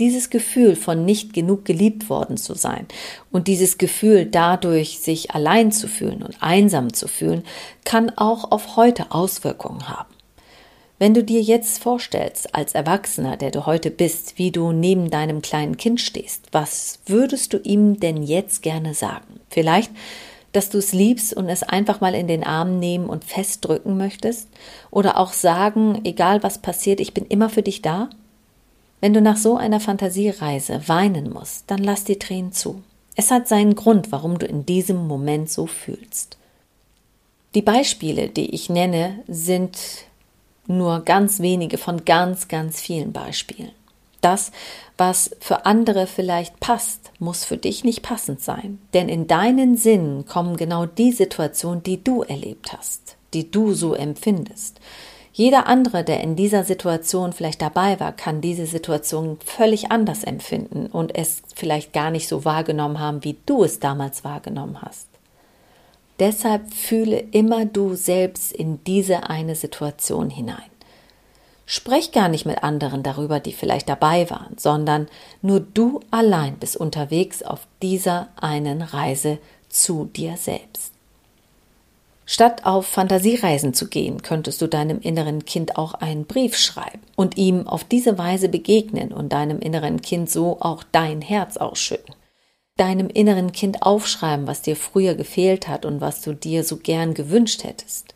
Dieses 0.01 0.31
Gefühl 0.31 0.75
von 0.75 1.05
nicht 1.05 1.33
genug 1.33 1.65
geliebt 1.65 2.11
worden 2.11 2.37
zu 2.37 2.55
sein 2.55 2.89
und 3.31 3.47
dieses 3.47 3.79
Gefühl 3.79 4.27
dadurch 4.27 4.99
sich 4.99 5.31
allein 5.31 5.71
zu 5.71 5.87
fühlen 5.87 6.25
und 6.25 6.43
einsam 6.43 6.93
zu 6.93 7.07
fühlen, 7.07 7.45
kann 7.85 8.11
auch 8.17 8.51
auf 8.51 8.75
heute 8.75 9.13
Auswirkungen 9.13 9.89
haben. 9.89 10.16
Wenn 10.99 11.13
du 11.13 11.23
dir 11.23 11.43
jetzt 11.43 11.83
vorstellst, 11.83 12.55
als 12.55 12.75
Erwachsener, 12.75 13.37
der 13.37 13.51
du 13.51 13.67
heute 13.67 13.91
bist, 13.91 14.39
wie 14.39 14.51
du 14.51 14.73
neben 14.73 15.11
deinem 15.11 15.43
kleinen 15.43 15.77
Kind 15.77 16.01
stehst, 16.01 16.47
was 16.53 17.01
würdest 17.05 17.53
du 17.53 17.59
ihm 17.59 18.01
denn 18.01 18.23
jetzt 18.23 18.63
gerne 18.63 18.95
sagen? 18.95 19.41
Vielleicht, 19.51 19.91
dass 20.53 20.71
du 20.71 20.79
es 20.79 20.95
liebst 20.95 21.35
und 21.35 21.51
es 21.51 21.63
einfach 21.63 22.01
mal 22.01 22.15
in 22.15 22.29
den 22.29 22.43
Arm 22.43 22.79
nehmen 22.79 23.11
und 23.11 23.25
festdrücken 23.25 23.99
möchtest? 23.99 24.49
Oder 24.91 25.19
auch 25.19 25.35
sagen, 25.35 26.01
egal 26.05 26.43
was 26.43 26.63
passiert, 26.63 26.99
ich 27.01 27.13
bin 27.13 27.27
immer 27.27 27.51
für 27.51 27.63
dich 27.63 27.83
da? 27.83 28.09
Wenn 29.03 29.13
du 29.13 29.21
nach 29.21 29.37
so 29.37 29.57
einer 29.57 29.81
Fantasiereise 29.81 30.89
weinen 30.89 31.31
musst, 31.31 31.65
dann 31.71 31.81
lass 31.81 32.05
die 32.05 32.19
Tränen 32.19 32.53
zu. 32.53 32.83
Es 33.17 33.31
hat 33.31 33.49
seinen 33.49 33.75
Grund, 33.75 34.13
warum 34.13 34.39
du 34.39 34.47
in 34.47 34.65
diesem 34.65 35.07
Moment 35.07 35.51
so 35.51 35.67
fühlst. 35.67 36.39
Die 37.55 37.63
Beispiele, 37.63 38.29
die 38.29 38.55
ich 38.55 38.71
nenne, 38.71 39.23
sind 39.29 39.79
nur 40.69 41.01
ganz 41.01 41.41
wenige 41.41 41.79
von 41.79 42.05
ganz, 42.05 42.49
ganz 42.49 42.81
vielen 42.81 43.13
Beispielen. 43.13 43.73
Das, 44.21 44.51
was 44.97 45.37
für 45.41 45.67
andere 45.67 46.07
vielleicht 46.07 46.59
passt, 46.59 47.13
muss 47.19 47.45
für 47.45 47.57
dich 47.57 47.85
nicht 47.85 48.03
passend 48.03 48.41
sein. 48.41 48.79
Denn 48.95 49.09
in 49.09 49.27
deinen 49.27 49.77
Sinnen 49.77 50.27
kommen 50.27 50.57
genau 50.57 50.87
die 50.87 51.13
Situationen, 51.13 51.83
die 51.83 52.03
du 52.03 52.23
erlebt 52.23 52.73
hast, 52.73 53.17
die 53.35 53.51
du 53.51 53.73
so 53.73 53.95
empfindest. 53.95 54.81
Jeder 55.33 55.67
andere, 55.67 56.03
der 56.03 56.23
in 56.23 56.35
dieser 56.35 56.65
Situation 56.65 57.35
vielleicht 57.35 57.61
dabei 57.61 58.01
war, 58.01 58.13
kann 58.13 58.41
diese 58.41 58.65
Situation 58.65 59.39
völlig 59.45 59.91
anders 59.91 60.25
empfinden 60.25 60.87
und 60.87 61.15
es 61.15 61.43
vielleicht 61.55 61.93
gar 61.93 62.11
nicht 62.11 62.27
so 62.27 62.47
wahrgenommen 62.47 62.99
haben, 62.99 63.23
wie 63.23 63.37
du 63.45 63.63
es 63.63 63.79
damals 63.79 64.25
wahrgenommen 64.25 64.81
hast. 64.81 65.09
Deshalb 66.19 66.73
fühle 66.73 67.19
immer 67.19 67.67
du 67.67 67.95
selbst 67.95 68.53
in 68.53 68.83
diese 68.85 69.29
eine 69.29 69.55
Situation 69.55 70.31
hinein. 70.31 70.71
Sprech 71.67 72.13
gar 72.13 72.29
nicht 72.29 72.47
mit 72.47 72.63
anderen 72.63 73.03
darüber, 73.03 73.41
die 73.41 73.53
vielleicht 73.53 73.89
dabei 73.89 74.31
waren, 74.31 74.57
sondern 74.57 75.09
nur 75.43 75.61
du 75.61 76.01
allein 76.11 76.57
bist 76.57 76.77
unterwegs 76.77 77.43
auf 77.43 77.67
dieser 77.83 78.29
einen 78.37 78.83
Reise 78.83 79.39
zu 79.69 80.07
dir 80.07 80.37
selbst. 80.37 80.93
Statt 82.25 82.65
auf 82.65 82.87
Fantasiereisen 82.87 83.75
zu 83.75 83.89
gehen, 83.89 84.23
könntest 84.23 84.61
du 84.63 84.69
deinem 84.69 85.01
inneren 85.01 85.45
Kind 85.45 85.77
auch 85.77 85.95
einen 85.95 86.25
Brief 86.25 86.57
schreiben 86.57 87.01
und 87.15 87.37
ihm 87.37 87.69
auf 87.69 87.85
diese 87.85 88.17
Weise 88.17 88.49
begegnen 88.49 89.13
und 89.13 89.33
deinem 89.33 89.61
inneren 89.61 90.01
Kind 90.01 90.31
so 90.31 90.57
auch 90.61 90.83
dein 90.91 91.21
Herz 91.21 91.57
ausschütten 91.57 92.16
deinem 92.77 93.09
inneren 93.09 93.53
Kind 93.53 93.83
aufschreiben, 93.83 94.47
was 94.47 94.63
dir 94.63 94.77
früher 94.77 95.15
gefehlt 95.15 95.69
hat 95.69 95.85
und 95.85 96.01
was 96.01 96.21
du 96.21 96.35
dir 96.35 96.63
so 96.63 96.77
gern 96.77 97.15
gewünscht 97.15 97.65
hättest. 97.65 98.15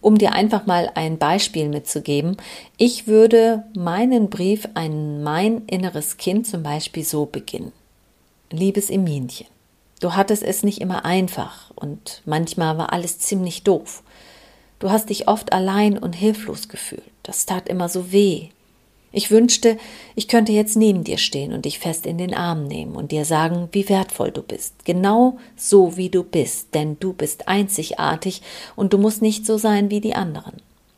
Um 0.00 0.16
dir 0.16 0.32
einfach 0.32 0.66
mal 0.66 0.92
ein 0.94 1.18
Beispiel 1.18 1.68
mitzugeben, 1.68 2.36
ich 2.76 3.06
würde 3.06 3.64
meinen 3.74 4.30
Brief 4.30 4.68
an 4.74 5.22
mein 5.22 5.66
inneres 5.66 6.18
Kind 6.18 6.46
zum 6.46 6.62
Beispiel 6.62 7.04
so 7.04 7.26
beginnen. 7.26 7.72
Liebes 8.50 8.90
Eminchen, 8.90 9.48
du 10.00 10.14
hattest 10.14 10.42
es 10.42 10.62
nicht 10.62 10.80
immer 10.80 11.04
einfach 11.04 11.72
und 11.74 12.22
manchmal 12.26 12.78
war 12.78 12.92
alles 12.92 13.18
ziemlich 13.18 13.64
doof. 13.64 14.02
Du 14.78 14.90
hast 14.90 15.10
dich 15.10 15.26
oft 15.26 15.52
allein 15.52 15.98
und 15.98 16.12
hilflos 16.12 16.68
gefühlt. 16.68 17.02
Das 17.24 17.46
tat 17.46 17.68
immer 17.68 17.88
so 17.88 18.12
weh. 18.12 18.50
Ich 19.10 19.30
wünschte, 19.30 19.78
ich 20.14 20.28
könnte 20.28 20.52
jetzt 20.52 20.76
neben 20.76 21.02
dir 21.02 21.16
stehen 21.16 21.52
und 21.52 21.64
dich 21.64 21.78
fest 21.78 22.04
in 22.04 22.18
den 22.18 22.34
Arm 22.34 22.64
nehmen 22.64 22.94
und 22.94 23.10
dir 23.10 23.24
sagen, 23.24 23.68
wie 23.72 23.88
wertvoll 23.88 24.30
du 24.30 24.42
bist, 24.42 24.84
genau 24.84 25.38
so 25.56 25.96
wie 25.96 26.10
du 26.10 26.22
bist, 26.22 26.74
denn 26.74 26.98
du 27.00 27.14
bist 27.14 27.48
einzigartig 27.48 28.42
und 28.76 28.92
du 28.92 28.98
musst 28.98 29.22
nicht 29.22 29.46
so 29.46 29.56
sein 29.56 29.90
wie 29.90 30.00
die 30.00 30.14
anderen. 30.14 30.54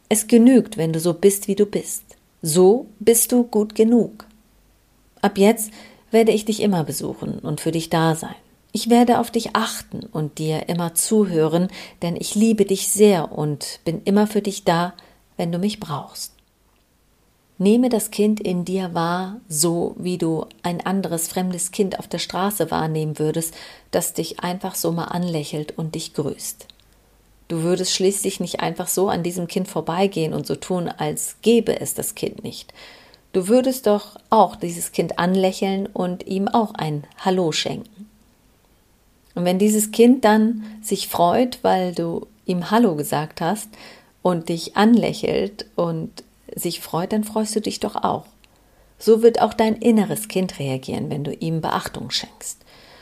Es 0.08 0.26
genügt, 0.26 0.76
wenn 0.76 0.92
du 0.92 0.98
so 0.98 1.14
bist, 1.14 1.46
wie 1.46 1.54
du 1.54 1.66
bist. 1.66 2.02
So 2.42 2.86
bist 2.98 3.30
du 3.30 3.44
gut 3.44 3.76
genug. 3.76 4.26
Ab 5.22 5.38
jetzt 5.38 5.70
werde 6.10 6.32
ich 6.32 6.44
dich 6.44 6.60
immer 6.60 6.82
besuchen 6.82 7.38
und 7.38 7.60
für 7.60 7.70
dich 7.70 7.90
da 7.90 8.16
sein. 8.16 8.34
Ich 8.72 8.90
werde 8.90 9.20
auf 9.20 9.30
dich 9.30 9.54
achten 9.54 10.00
und 10.12 10.38
dir 10.38 10.68
immer 10.68 10.94
zuhören, 10.94 11.68
denn 12.02 12.16
ich 12.16 12.34
liebe 12.34 12.64
dich 12.64 12.88
sehr 12.88 13.30
und 13.30 13.80
bin 13.84 14.02
immer 14.04 14.26
für 14.26 14.42
dich 14.42 14.64
da, 14.64 14.94
wenn 15.36 15.52
du 15.52 15.58
mich 15.58 15.78
brauchst. 15.78 16.39
Nehme 17.60 17.90
das 17.90 18.10
Kind 18.10 18.40
in 18.40 18.64
dir 18.64 18.94
wahr, 18.94 19.36
so 19.46 19.94
wie 19.98 20.16
du 20.16 20.46
ein 20.62 20.80
anderes 20.80 21.28
fremdes 21.28 21.72
Kind 21.72 21.98
auf 21.98 22.08
der 22.08 22.16
Straße 22.16 22.70
wahrnehmen 22.70 23.18
würdest, 23.18 23.52
das 23.90 24.14
dich 24.14 24.40
einfach 24.40 24.74
so 24.74 24.92
mal 24.92 25.04
anlächelt 25.04 25.76
und 25.76 25.94
dich 25.94 26.14
grüßt. 26.14 26.66
Du 27.48 27.62
würdest 27.62 27.92
schließlich 27.92 28.40
nicht 28.40 28.60
einfach 28.60 28.88
so 28.88 29.10
an 29.10 29.22
diesem 29.22 29.46
Kind 29.46 29.68
vorbeigehen 29.68 30.32
und 30.32 30.46
so 30.46 30.56
tun, 30.56 30.88
als 30.88 31.36
gäbe 31.42 31.78
es 31.78 31.92
das 31.92 32.14
Kind 32.14 32.42
nicht. 32.42 32.72
Du 33.34 33.46
würdest 33.46 33.86
doch 33.86 34.16
auch 34.30 34.56
dieses 34.56 34.92
Kind 34.92 35.18
anlächeln 35.18 35.86
und 35.86 36.26
ihm 36.26 36.48
auch 36.48 36.72
ein 36.72 37.04
Hallo 37.18 37.52
schenken. 37.52 38.08
Und 39.34 39.44
wenn 39.44 39.58
dieses 39.58 39.90
Kind 39.90 40.24
dann 40.24 40.64
sich 40.80 41.08
freut, 41.08 41.58
weil 41.60 41.94
du 41.94 42.26
ihm 42.46 42.70
Hallo 42.70 42.96
gesagt 42.96 43.42
hast 43.42 43.68
und 44.22 44.48
dich 44.48 44.78
anlächelt 44.78 45.66
und 45.76 46.24
sich 46.54 46.80
freut, 46.80 47.12
dann 47.12 47.24
freust 47.24 47.54
du 47.56 47.60
dich 47.60 47.80
doch 47.80 47.96
auch. 47.96 48.26
So 48.98 49.22
wird 49.22 49.40
auch 49.40 49.54
dein 49.54 49.76
inneres 49.76 50.28
Kind 50.28 50.58
reagieren, 50.58 51.10
wenn 51.10 51.24
du 51.24 51.32
ihm 51.32 51.60
Beachtung 51.60 52.10
schenkst. 52.10 52.58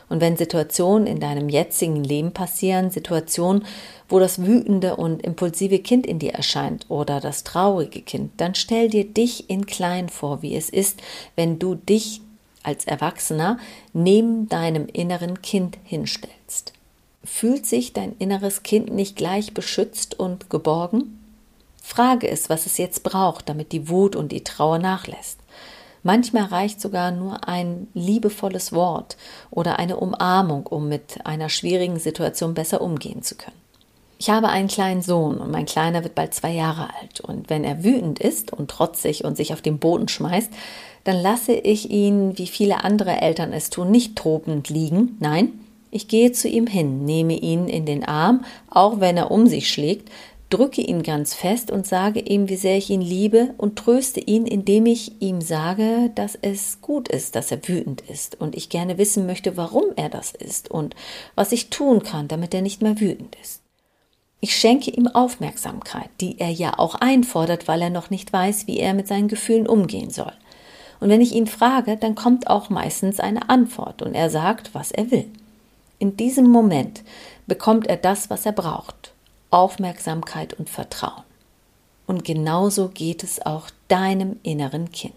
Und 0.09 0.21
wenn 0.21 0.37
Situationen 0.37 1.07
in 1.07 1.21
deinem 1.21 1.49
jetzigen 1.49 2.02
Leben 2.02 2.33
passieren, 2.33 2.90
Situationen, 2.90 3.64
wo 4.09 4.19
das 4.19 4.43
wütende 4.45 4.97
und 4.97 5.23
impulsive 5.23 5.81
Kind 5.81 6.07
in 6.07 6.19
dir 6.19 6.33
erscheint 6.33 6.87
oder 6.88 7.21
das 7.21 7.45
traurige 7.45 8.00
Kind, 8.00 8.33
dann 8.38 8.55
stell 8.55 8.88
dir 8.88 9.05
dich 9.05 9.50
in 9.50 9.67
klein 9.67 10.09
vor, 10.09 10.40
wie 10.40 10.57
es 10.57 10.71
ist, 10.71 11.00
wenn 11.37 11.59
du 11.59 11.75
dich 11.75 12.23
als 12.62 12.87
Erwachsener 12.87 13.59
neben 13.93 14.49
deinem 14.49 14.87
inneren 14.87 15.43
Kind 15.43 15.78
hinstellst. 15.85 16.73
Fühlt 17.25 17.67
sich 17.67 17.93
dein 17.93 18.14
inneres 18.19 18.62
Kind 18.62 18.93
nicht 18.93 19.17
gleich 19.17 19.52
beschützt 19.52 20.19
und 20.19 20.49
geborgen? 20.49 21.18
Frage 21.88 22.28
es, 22.28 22.50
was 22.50 22.66
es 22.66 22.76
jetzt 22.76 23.02
braucht, 23.02 23.49
damit 23.49 23.73
die 23.73 23.88
Wut 23.88 24.14
und 24.14 24.30
die 24.30 24.45
Trauer 24.45 24.78
nachlässt. 24.78 25.40
Manchmal 26.02 26.45
reicht 26.45 26.83
sogar 26.83 27.11
nur 27.12 27.49
ein 27.49 27.88
liebevolles 27.95 28.75
Wort 28.75 29.16
oder 29.50 29.78
eine 29.78 29.97
Umarmung, 29.97 30.66
um 30.66 30.90
mit 30.90 31.25
einer 31.25 31.49
schwierigen 31.49 31.99
Situation 31.99 32.52
besser 32.52 32.83
umgehen 32.83 33.23
zu 33.23 33.37
können. 33.37 33.57
Ich 34.18 34.28
habe 34.28 34.49
einen 34.49 34.68
kleinen 34.68 35.00
Sohn 35.00 35.38
und 35.38 35.50
mein 35.50 35.64
Kleiner 35.64 36.04
wird 36.04 36.14
bald 36.14 36.35
zwei 36.35 36.52
Jahre 36.52 36.90
alt. 37.00 37.21
Und 37.21 37.49
wenn 37.49 37.64
er 37.64 37.83
wütend 37.83 38.18
ist 38.18 38.52
und 38.52 38.71
trotzig 38.71 39.25
und 39.25 39.38
sich 39.38 39.54
auf 39.54 39.62
den 39.62 39.78
Boden 39.78 40.09
schmeißt, 40.09 40.52
dann 41.04 41.16
lasse 41.16 41.52
ich 41.54 41.90
ihn, 41.90 42.37
wie 42.37 42.49
viele 42.49 42.85
andere 42.85 43.23
Eltern 43.23 43.54
es 43.54 43.71
tun, 43.71 43.90
nicht 43.90 44.14
tobend 44.14 44.68
liegen. 44.68 45.16
Nein, 45.21 45.52
ich 45.90 46.07
gehe 46.07 46.33
zu 46.33 46.49
ihm 46.49 46.66
hin, 46.66 47.07
nehme 47.07 47.33
ihn 47.33 47.66
in 47.66 47.87
den 47.87 48.04
Arm, 48.04 48.45
auch 48.68 49.00
wenn 49.00 49.16
er 49.16 49.30
um 49.30 49.47
sich 49.47 49.73
schlägt, 49.73 50.11
drücke 50.50 50.81
ihn 50.81 51.02
ganz 51.02 51.35
fest 51.35 51.71
und 51.71 51.87
sage 51.87 52.21
ihm, 52.21 52.49
wie 52.49 52.57
sehr 52.57 52.76
ich 52.76 52.88
ihn 52.90 53.02
liebe 53.02 53.55
und 53.59 53.76
tröste 53.76 54.21
ihn, 54.21 54.47
indem 54.47 54.87
ich 54.87 55.21
ihm 55.21 55.40
sage, 55.40 56.11
dass 56.14 56.38
es 56.40 56.81
gut 56.81 57.09
ist, 57.09 57.37
dass 57.37 57.50
er 57.50 57.67
wütend 57.69 58.00
ist 58.02 58.40
und 58.40 58.57
ich 58.57 58.71
gerne 58.71 58.97
wissen 58.97 59.26
möchte, 59.26 59.57
warum 59.57 59.85
er 59.97 60.09
das 60.09 60.33
ist 60.33 60.71
und 60.71 60.97
was 61.35 61.52
ich 61.52 61.69
tun 61.69 62.02
kann, 62.02 62.28
damit 62.28 62.55
er 62.55 62.62
nicht 62.62 62.81
mehr 62.81 62.99
wütend 62.99 63.37
ist. 63.43 63.61
Ich 64.40 64.57
schenke 64.57 64.90
ihm 64.90 65.09
Aufmerksamkeit, 65.09 66.09
die 66.21 66.38
er 66.38 66.50
ja 66.50 66.78
auch 66.78 66.95
einfordert, 66.95 67.67
weil 67.67 67.83
er 67.83 67.90
noch 67.90 68.09
nicht 68.09 68.33
weiß, 68.33 68.69
wie 68.69 68.78
er 68.78 68.95
mit 68.95 69.09
seinen 69.09 69.28
Gefühlen 69.28 69.67
umgehen 69.67 70.11
soll. 70.11 70.33
Und 71.00 71.09
wenn 71.11 71.21
ich 71.21 71.35
ihn 71.35 71.47
frage, 71.47 71.97
dann 71.97 72.14
kommt 72.14 72.49
auch 72.49 72.71
meistens 72.71 73.21
eine 73.21 73.50
Antwort 73.50 74.00
und 74.00 74.14
er 74.14 74.31
sagt, 74.31 74.75
was 74.75 74.93
er 74.93 75.11
will. 75.11 75.26
In 75.99 76.17
diesem 76.17 76.49
Moment 76.49 77.02
bekommt 77.47 77.88
er 77.88 77.97
das, 77.97 78.31
was 78.31 78.47
er 78.47 78.52
braucht. 78.52 79.12
Aufmerksamkeit 79.50 80.55
und 80.55 80.69
Vertrauen. 80.69 81.25
Und 82.07 82.25
genauso 82.25 82.88
geht 82.88 83.23
es 83.23 83.45
auch 83.45 83.69
deinem 83.88 84.40
inneren 84.43 84.90
Kind. 84.93 85.14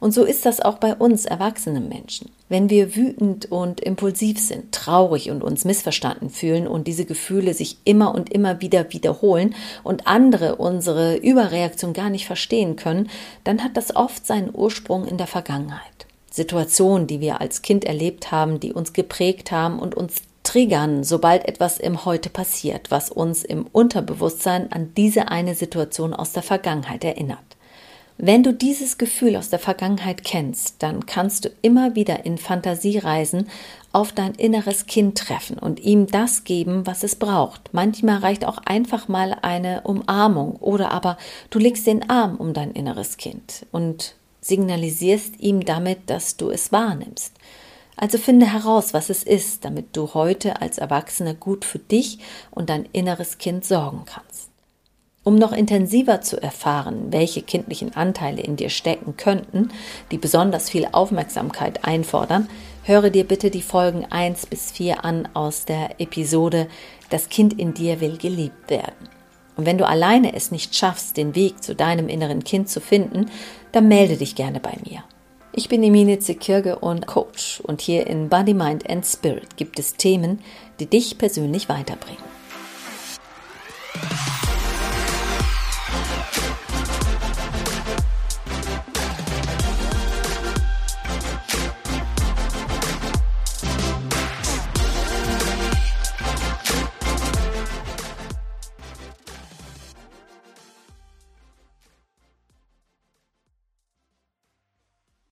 Und 0.00 0.12
so 0.12 0.24
ist 0.24 0.46
das 0.46 0.60
auch 0.60 0.78
bei 0.78 0.94
uns 0.94 1.26
erwachsenen 1.26 1.88
Menschen. 1.88 2.30
Wenn 2.48 2.70
wir 2.70 2.96
wütend 2.96 3.52
und 3.52 3.80
impulsiv 3.80 4.40
sind, 4.40 4.72
traurig 4.72 5.30
und 5.30 5.44
uns 5.44 5.66
missverstanden 5.66 6.30
fühlen 6.30 6.66
und 6.66 6.88
diese 6.88 7.04
Gefühle 7.04 7.52
sich 7.52 7.76
immer 7.84 8.14
und 8.14 8.32
immer 8.32 8.62
wieder 8.62 8.92
wiederholen 8.92 9.54
und 9.84 10.06
andere 10.06 10.56
unsere 10.56 11.16
Überreaktion 11.16 11.92
gar 11.92 12.08
nicht 12.08 12.26
verstehen 12.26 12.76
können, 12.76 13.10
dann 13.44 13.62
hat 13.62 13.76
das 13.76 13.94
oft 13.94 14.26
seinen 14.26 14.50
Ursprung 14.54 15.06
in 15.06 15.18
der 15.18 15.26
Vergangenheit. 15.26 16.06
Situationen, 16.30 17.06
die 17.06 17.20
wir 17.20 17.40
als 17.40 17.60
Kind 17.60 17.84
erlebt 17.84 18.32
haben, 18.32 18.58
die 18.58 18.72
uns 18.72 18.94
geprägt 18.94 19.52
haben 19.52 19.78
und 19.78 19.94
uns 19.94 20.22
triggern, 20.50 21.04
sobald 21.04 21.46
etwas 21.46 21.78
im 21.78 22.04
Heute 22.04 22.28
passiert, 22.28 22.90
was 22.90 23.08
uns 23.08 23.44
im 23.44 23.66
Unterbewusstsein 23.70 24.72
an 24.72 24.92
diese 24.96 25.28
eine 25.28 25.54
Situation 25.54 26.12
aus 26.12 26.32
der 26.32 26.42
Vergangenheit 26.42 27.04
erinnert. 27.04 27.38
Wenn 28.18 28.42
du 28.42 28.52
dieses 28.52 28.98
Gefühl 28.98 29.36
aus 29.36 29.48
der 29.48 29.60
Vergangenheit 29.60 30.24
kennst, 30.24 30.82
dann 30.82 31.06
kannst 31.06 31.44
du 31.44 31.50
immer 31.62 31.94
wieder 31.94 32.26
in 32.26 32.36
Fantasiereisen 32.36 33.48
auf 33.92 34.10
dein 34.10 34.34
inneres 34.34 34.86
Kind 34.86 35.16
treffen 35.16 35.56
und 35.56 35.78
ihm 35.78 36.08
das 36.08 36.42
geben, 36.42 36.84
was 36.84 37.04
es 37.04 37.14
braucht. 37.14 37.72
Manchmal 37.72 38.18
reicht 38.18 38.44
auch 38.44 38.58
einfach 38.64 39.06
mal 39.06 39.36
eine 39.42 39.82
Umarmung 39.82 40.56
oder 40.56 40.90
aber 40.90 41.16
du 41.50 41.60
legst 41.60 41.86
den 41.86 42.10
Arm 42.10 42.34
um 42.34 42.54
dein 42.54 42.72
inneres 42.72 43.18
Kind 43.18 43.66
und 43.70 44.16
signalisierst 44.40 45.38
ihm 45.38 45.64
damit, 45.64 46.10
dass 46.10 46.36
du 46.36 46.50
es 46.50 46.72
wahrnimmst. 46.72 47.34
Also 48.00 48.16
finde 48.16 48.50
heraus, 48.50 48.94
was 48.94 49.10
es 49.10 49.22
ist, 49.22 49.66
damit 49.66 49.94
du 49.94 50.14
heute 50.14 50.62
als 50.62 50.78
Erwachsener 50.78 51.34
gut 51.34 51.66
für 51.66 51.78
dich 51.78 52.18
und 52.50 52.70
dein 52.70 52.86
inneres 52.92 53.36
Kind 53.36 53.62
sorgen 53.62 54.04
kannst. 54.06 54.48
Um 55.22 55.34
noch 55.34 55.52
intensiver 55.52 56.22
zu 56.22 56.42
erfahren, 56.42 57.12
welche 57.12 57.42
kindlichen 57.42 57.94
Anteile 57.94 58.40
in 58.40 58.56
dir 58.56 58.70
stecken 58.70 59.18
könnten, 59.18 59.68
die 60.10 60.16
besonders 60.16 60.70
viel 60.70 60.88
Aufmerksamkeit 60.90 61.84
einfordern, 61.84 62.48
höre 62.84 63.10
dir 63.10 63.24
bitte 63.24 63.50
die 63.50 63.60
Folgen 63.60 64.06
1 64.08 64.46
bis 64.46 64.72
4 64.72 65.04
an 65.04 65.28
aus 65.34 65.66
der 65.66 66.00
Episode 66.00 66.68
Das 67.10 67.28
Kind 67.28 67.58
in 67.58 67.74
dir 67.74 68.00
will 68.00 68.16
geliebt 68.16 68.70
werden. 68.70 69.10
Und 69.58 69.66
wenn 69.66 69.76
du 69.76 69.86
alleine 69.86 70.34
es 70.34 70.50
nicht 70.50 70.74
schaffst, 70.74 71.18
den 71.18 71.34
Weg 71.34 71.62
zu 71.62 71.74
deinem 71.74 72.08
inneren 72.08 72.44
Kind 72.44 72.70
zu 72.70 72.80
finden, 72.80 73.26
dann 73.72 73.88
melde 73.88 74.16
dich 74.16 74.36
gerne 74.36 74.58
bei 74.58 74.78
mir. 74.88 75.04
Ich 75.52 75.68
bin 75.68 75.82
Emine 75.82 76.20
Zekirge 76.20 76.78
und 76.78 77.08
Coach 77.08 77.60
und 77.64 77.80
hier 77.80 78.06
in 78.06 78.28
Body, 78.28 78.54
Mind 78.54 78.88
and 78.88 79.04
Spirit 79.04 79.56
gibt 79.56 79.80
es 79.80 79.94
Themen, 79.94 80.38
die 80.78 80.86
dich 80.86 81.18
persönlich 81.18 81.68
weiterbringen. 81.68 82.22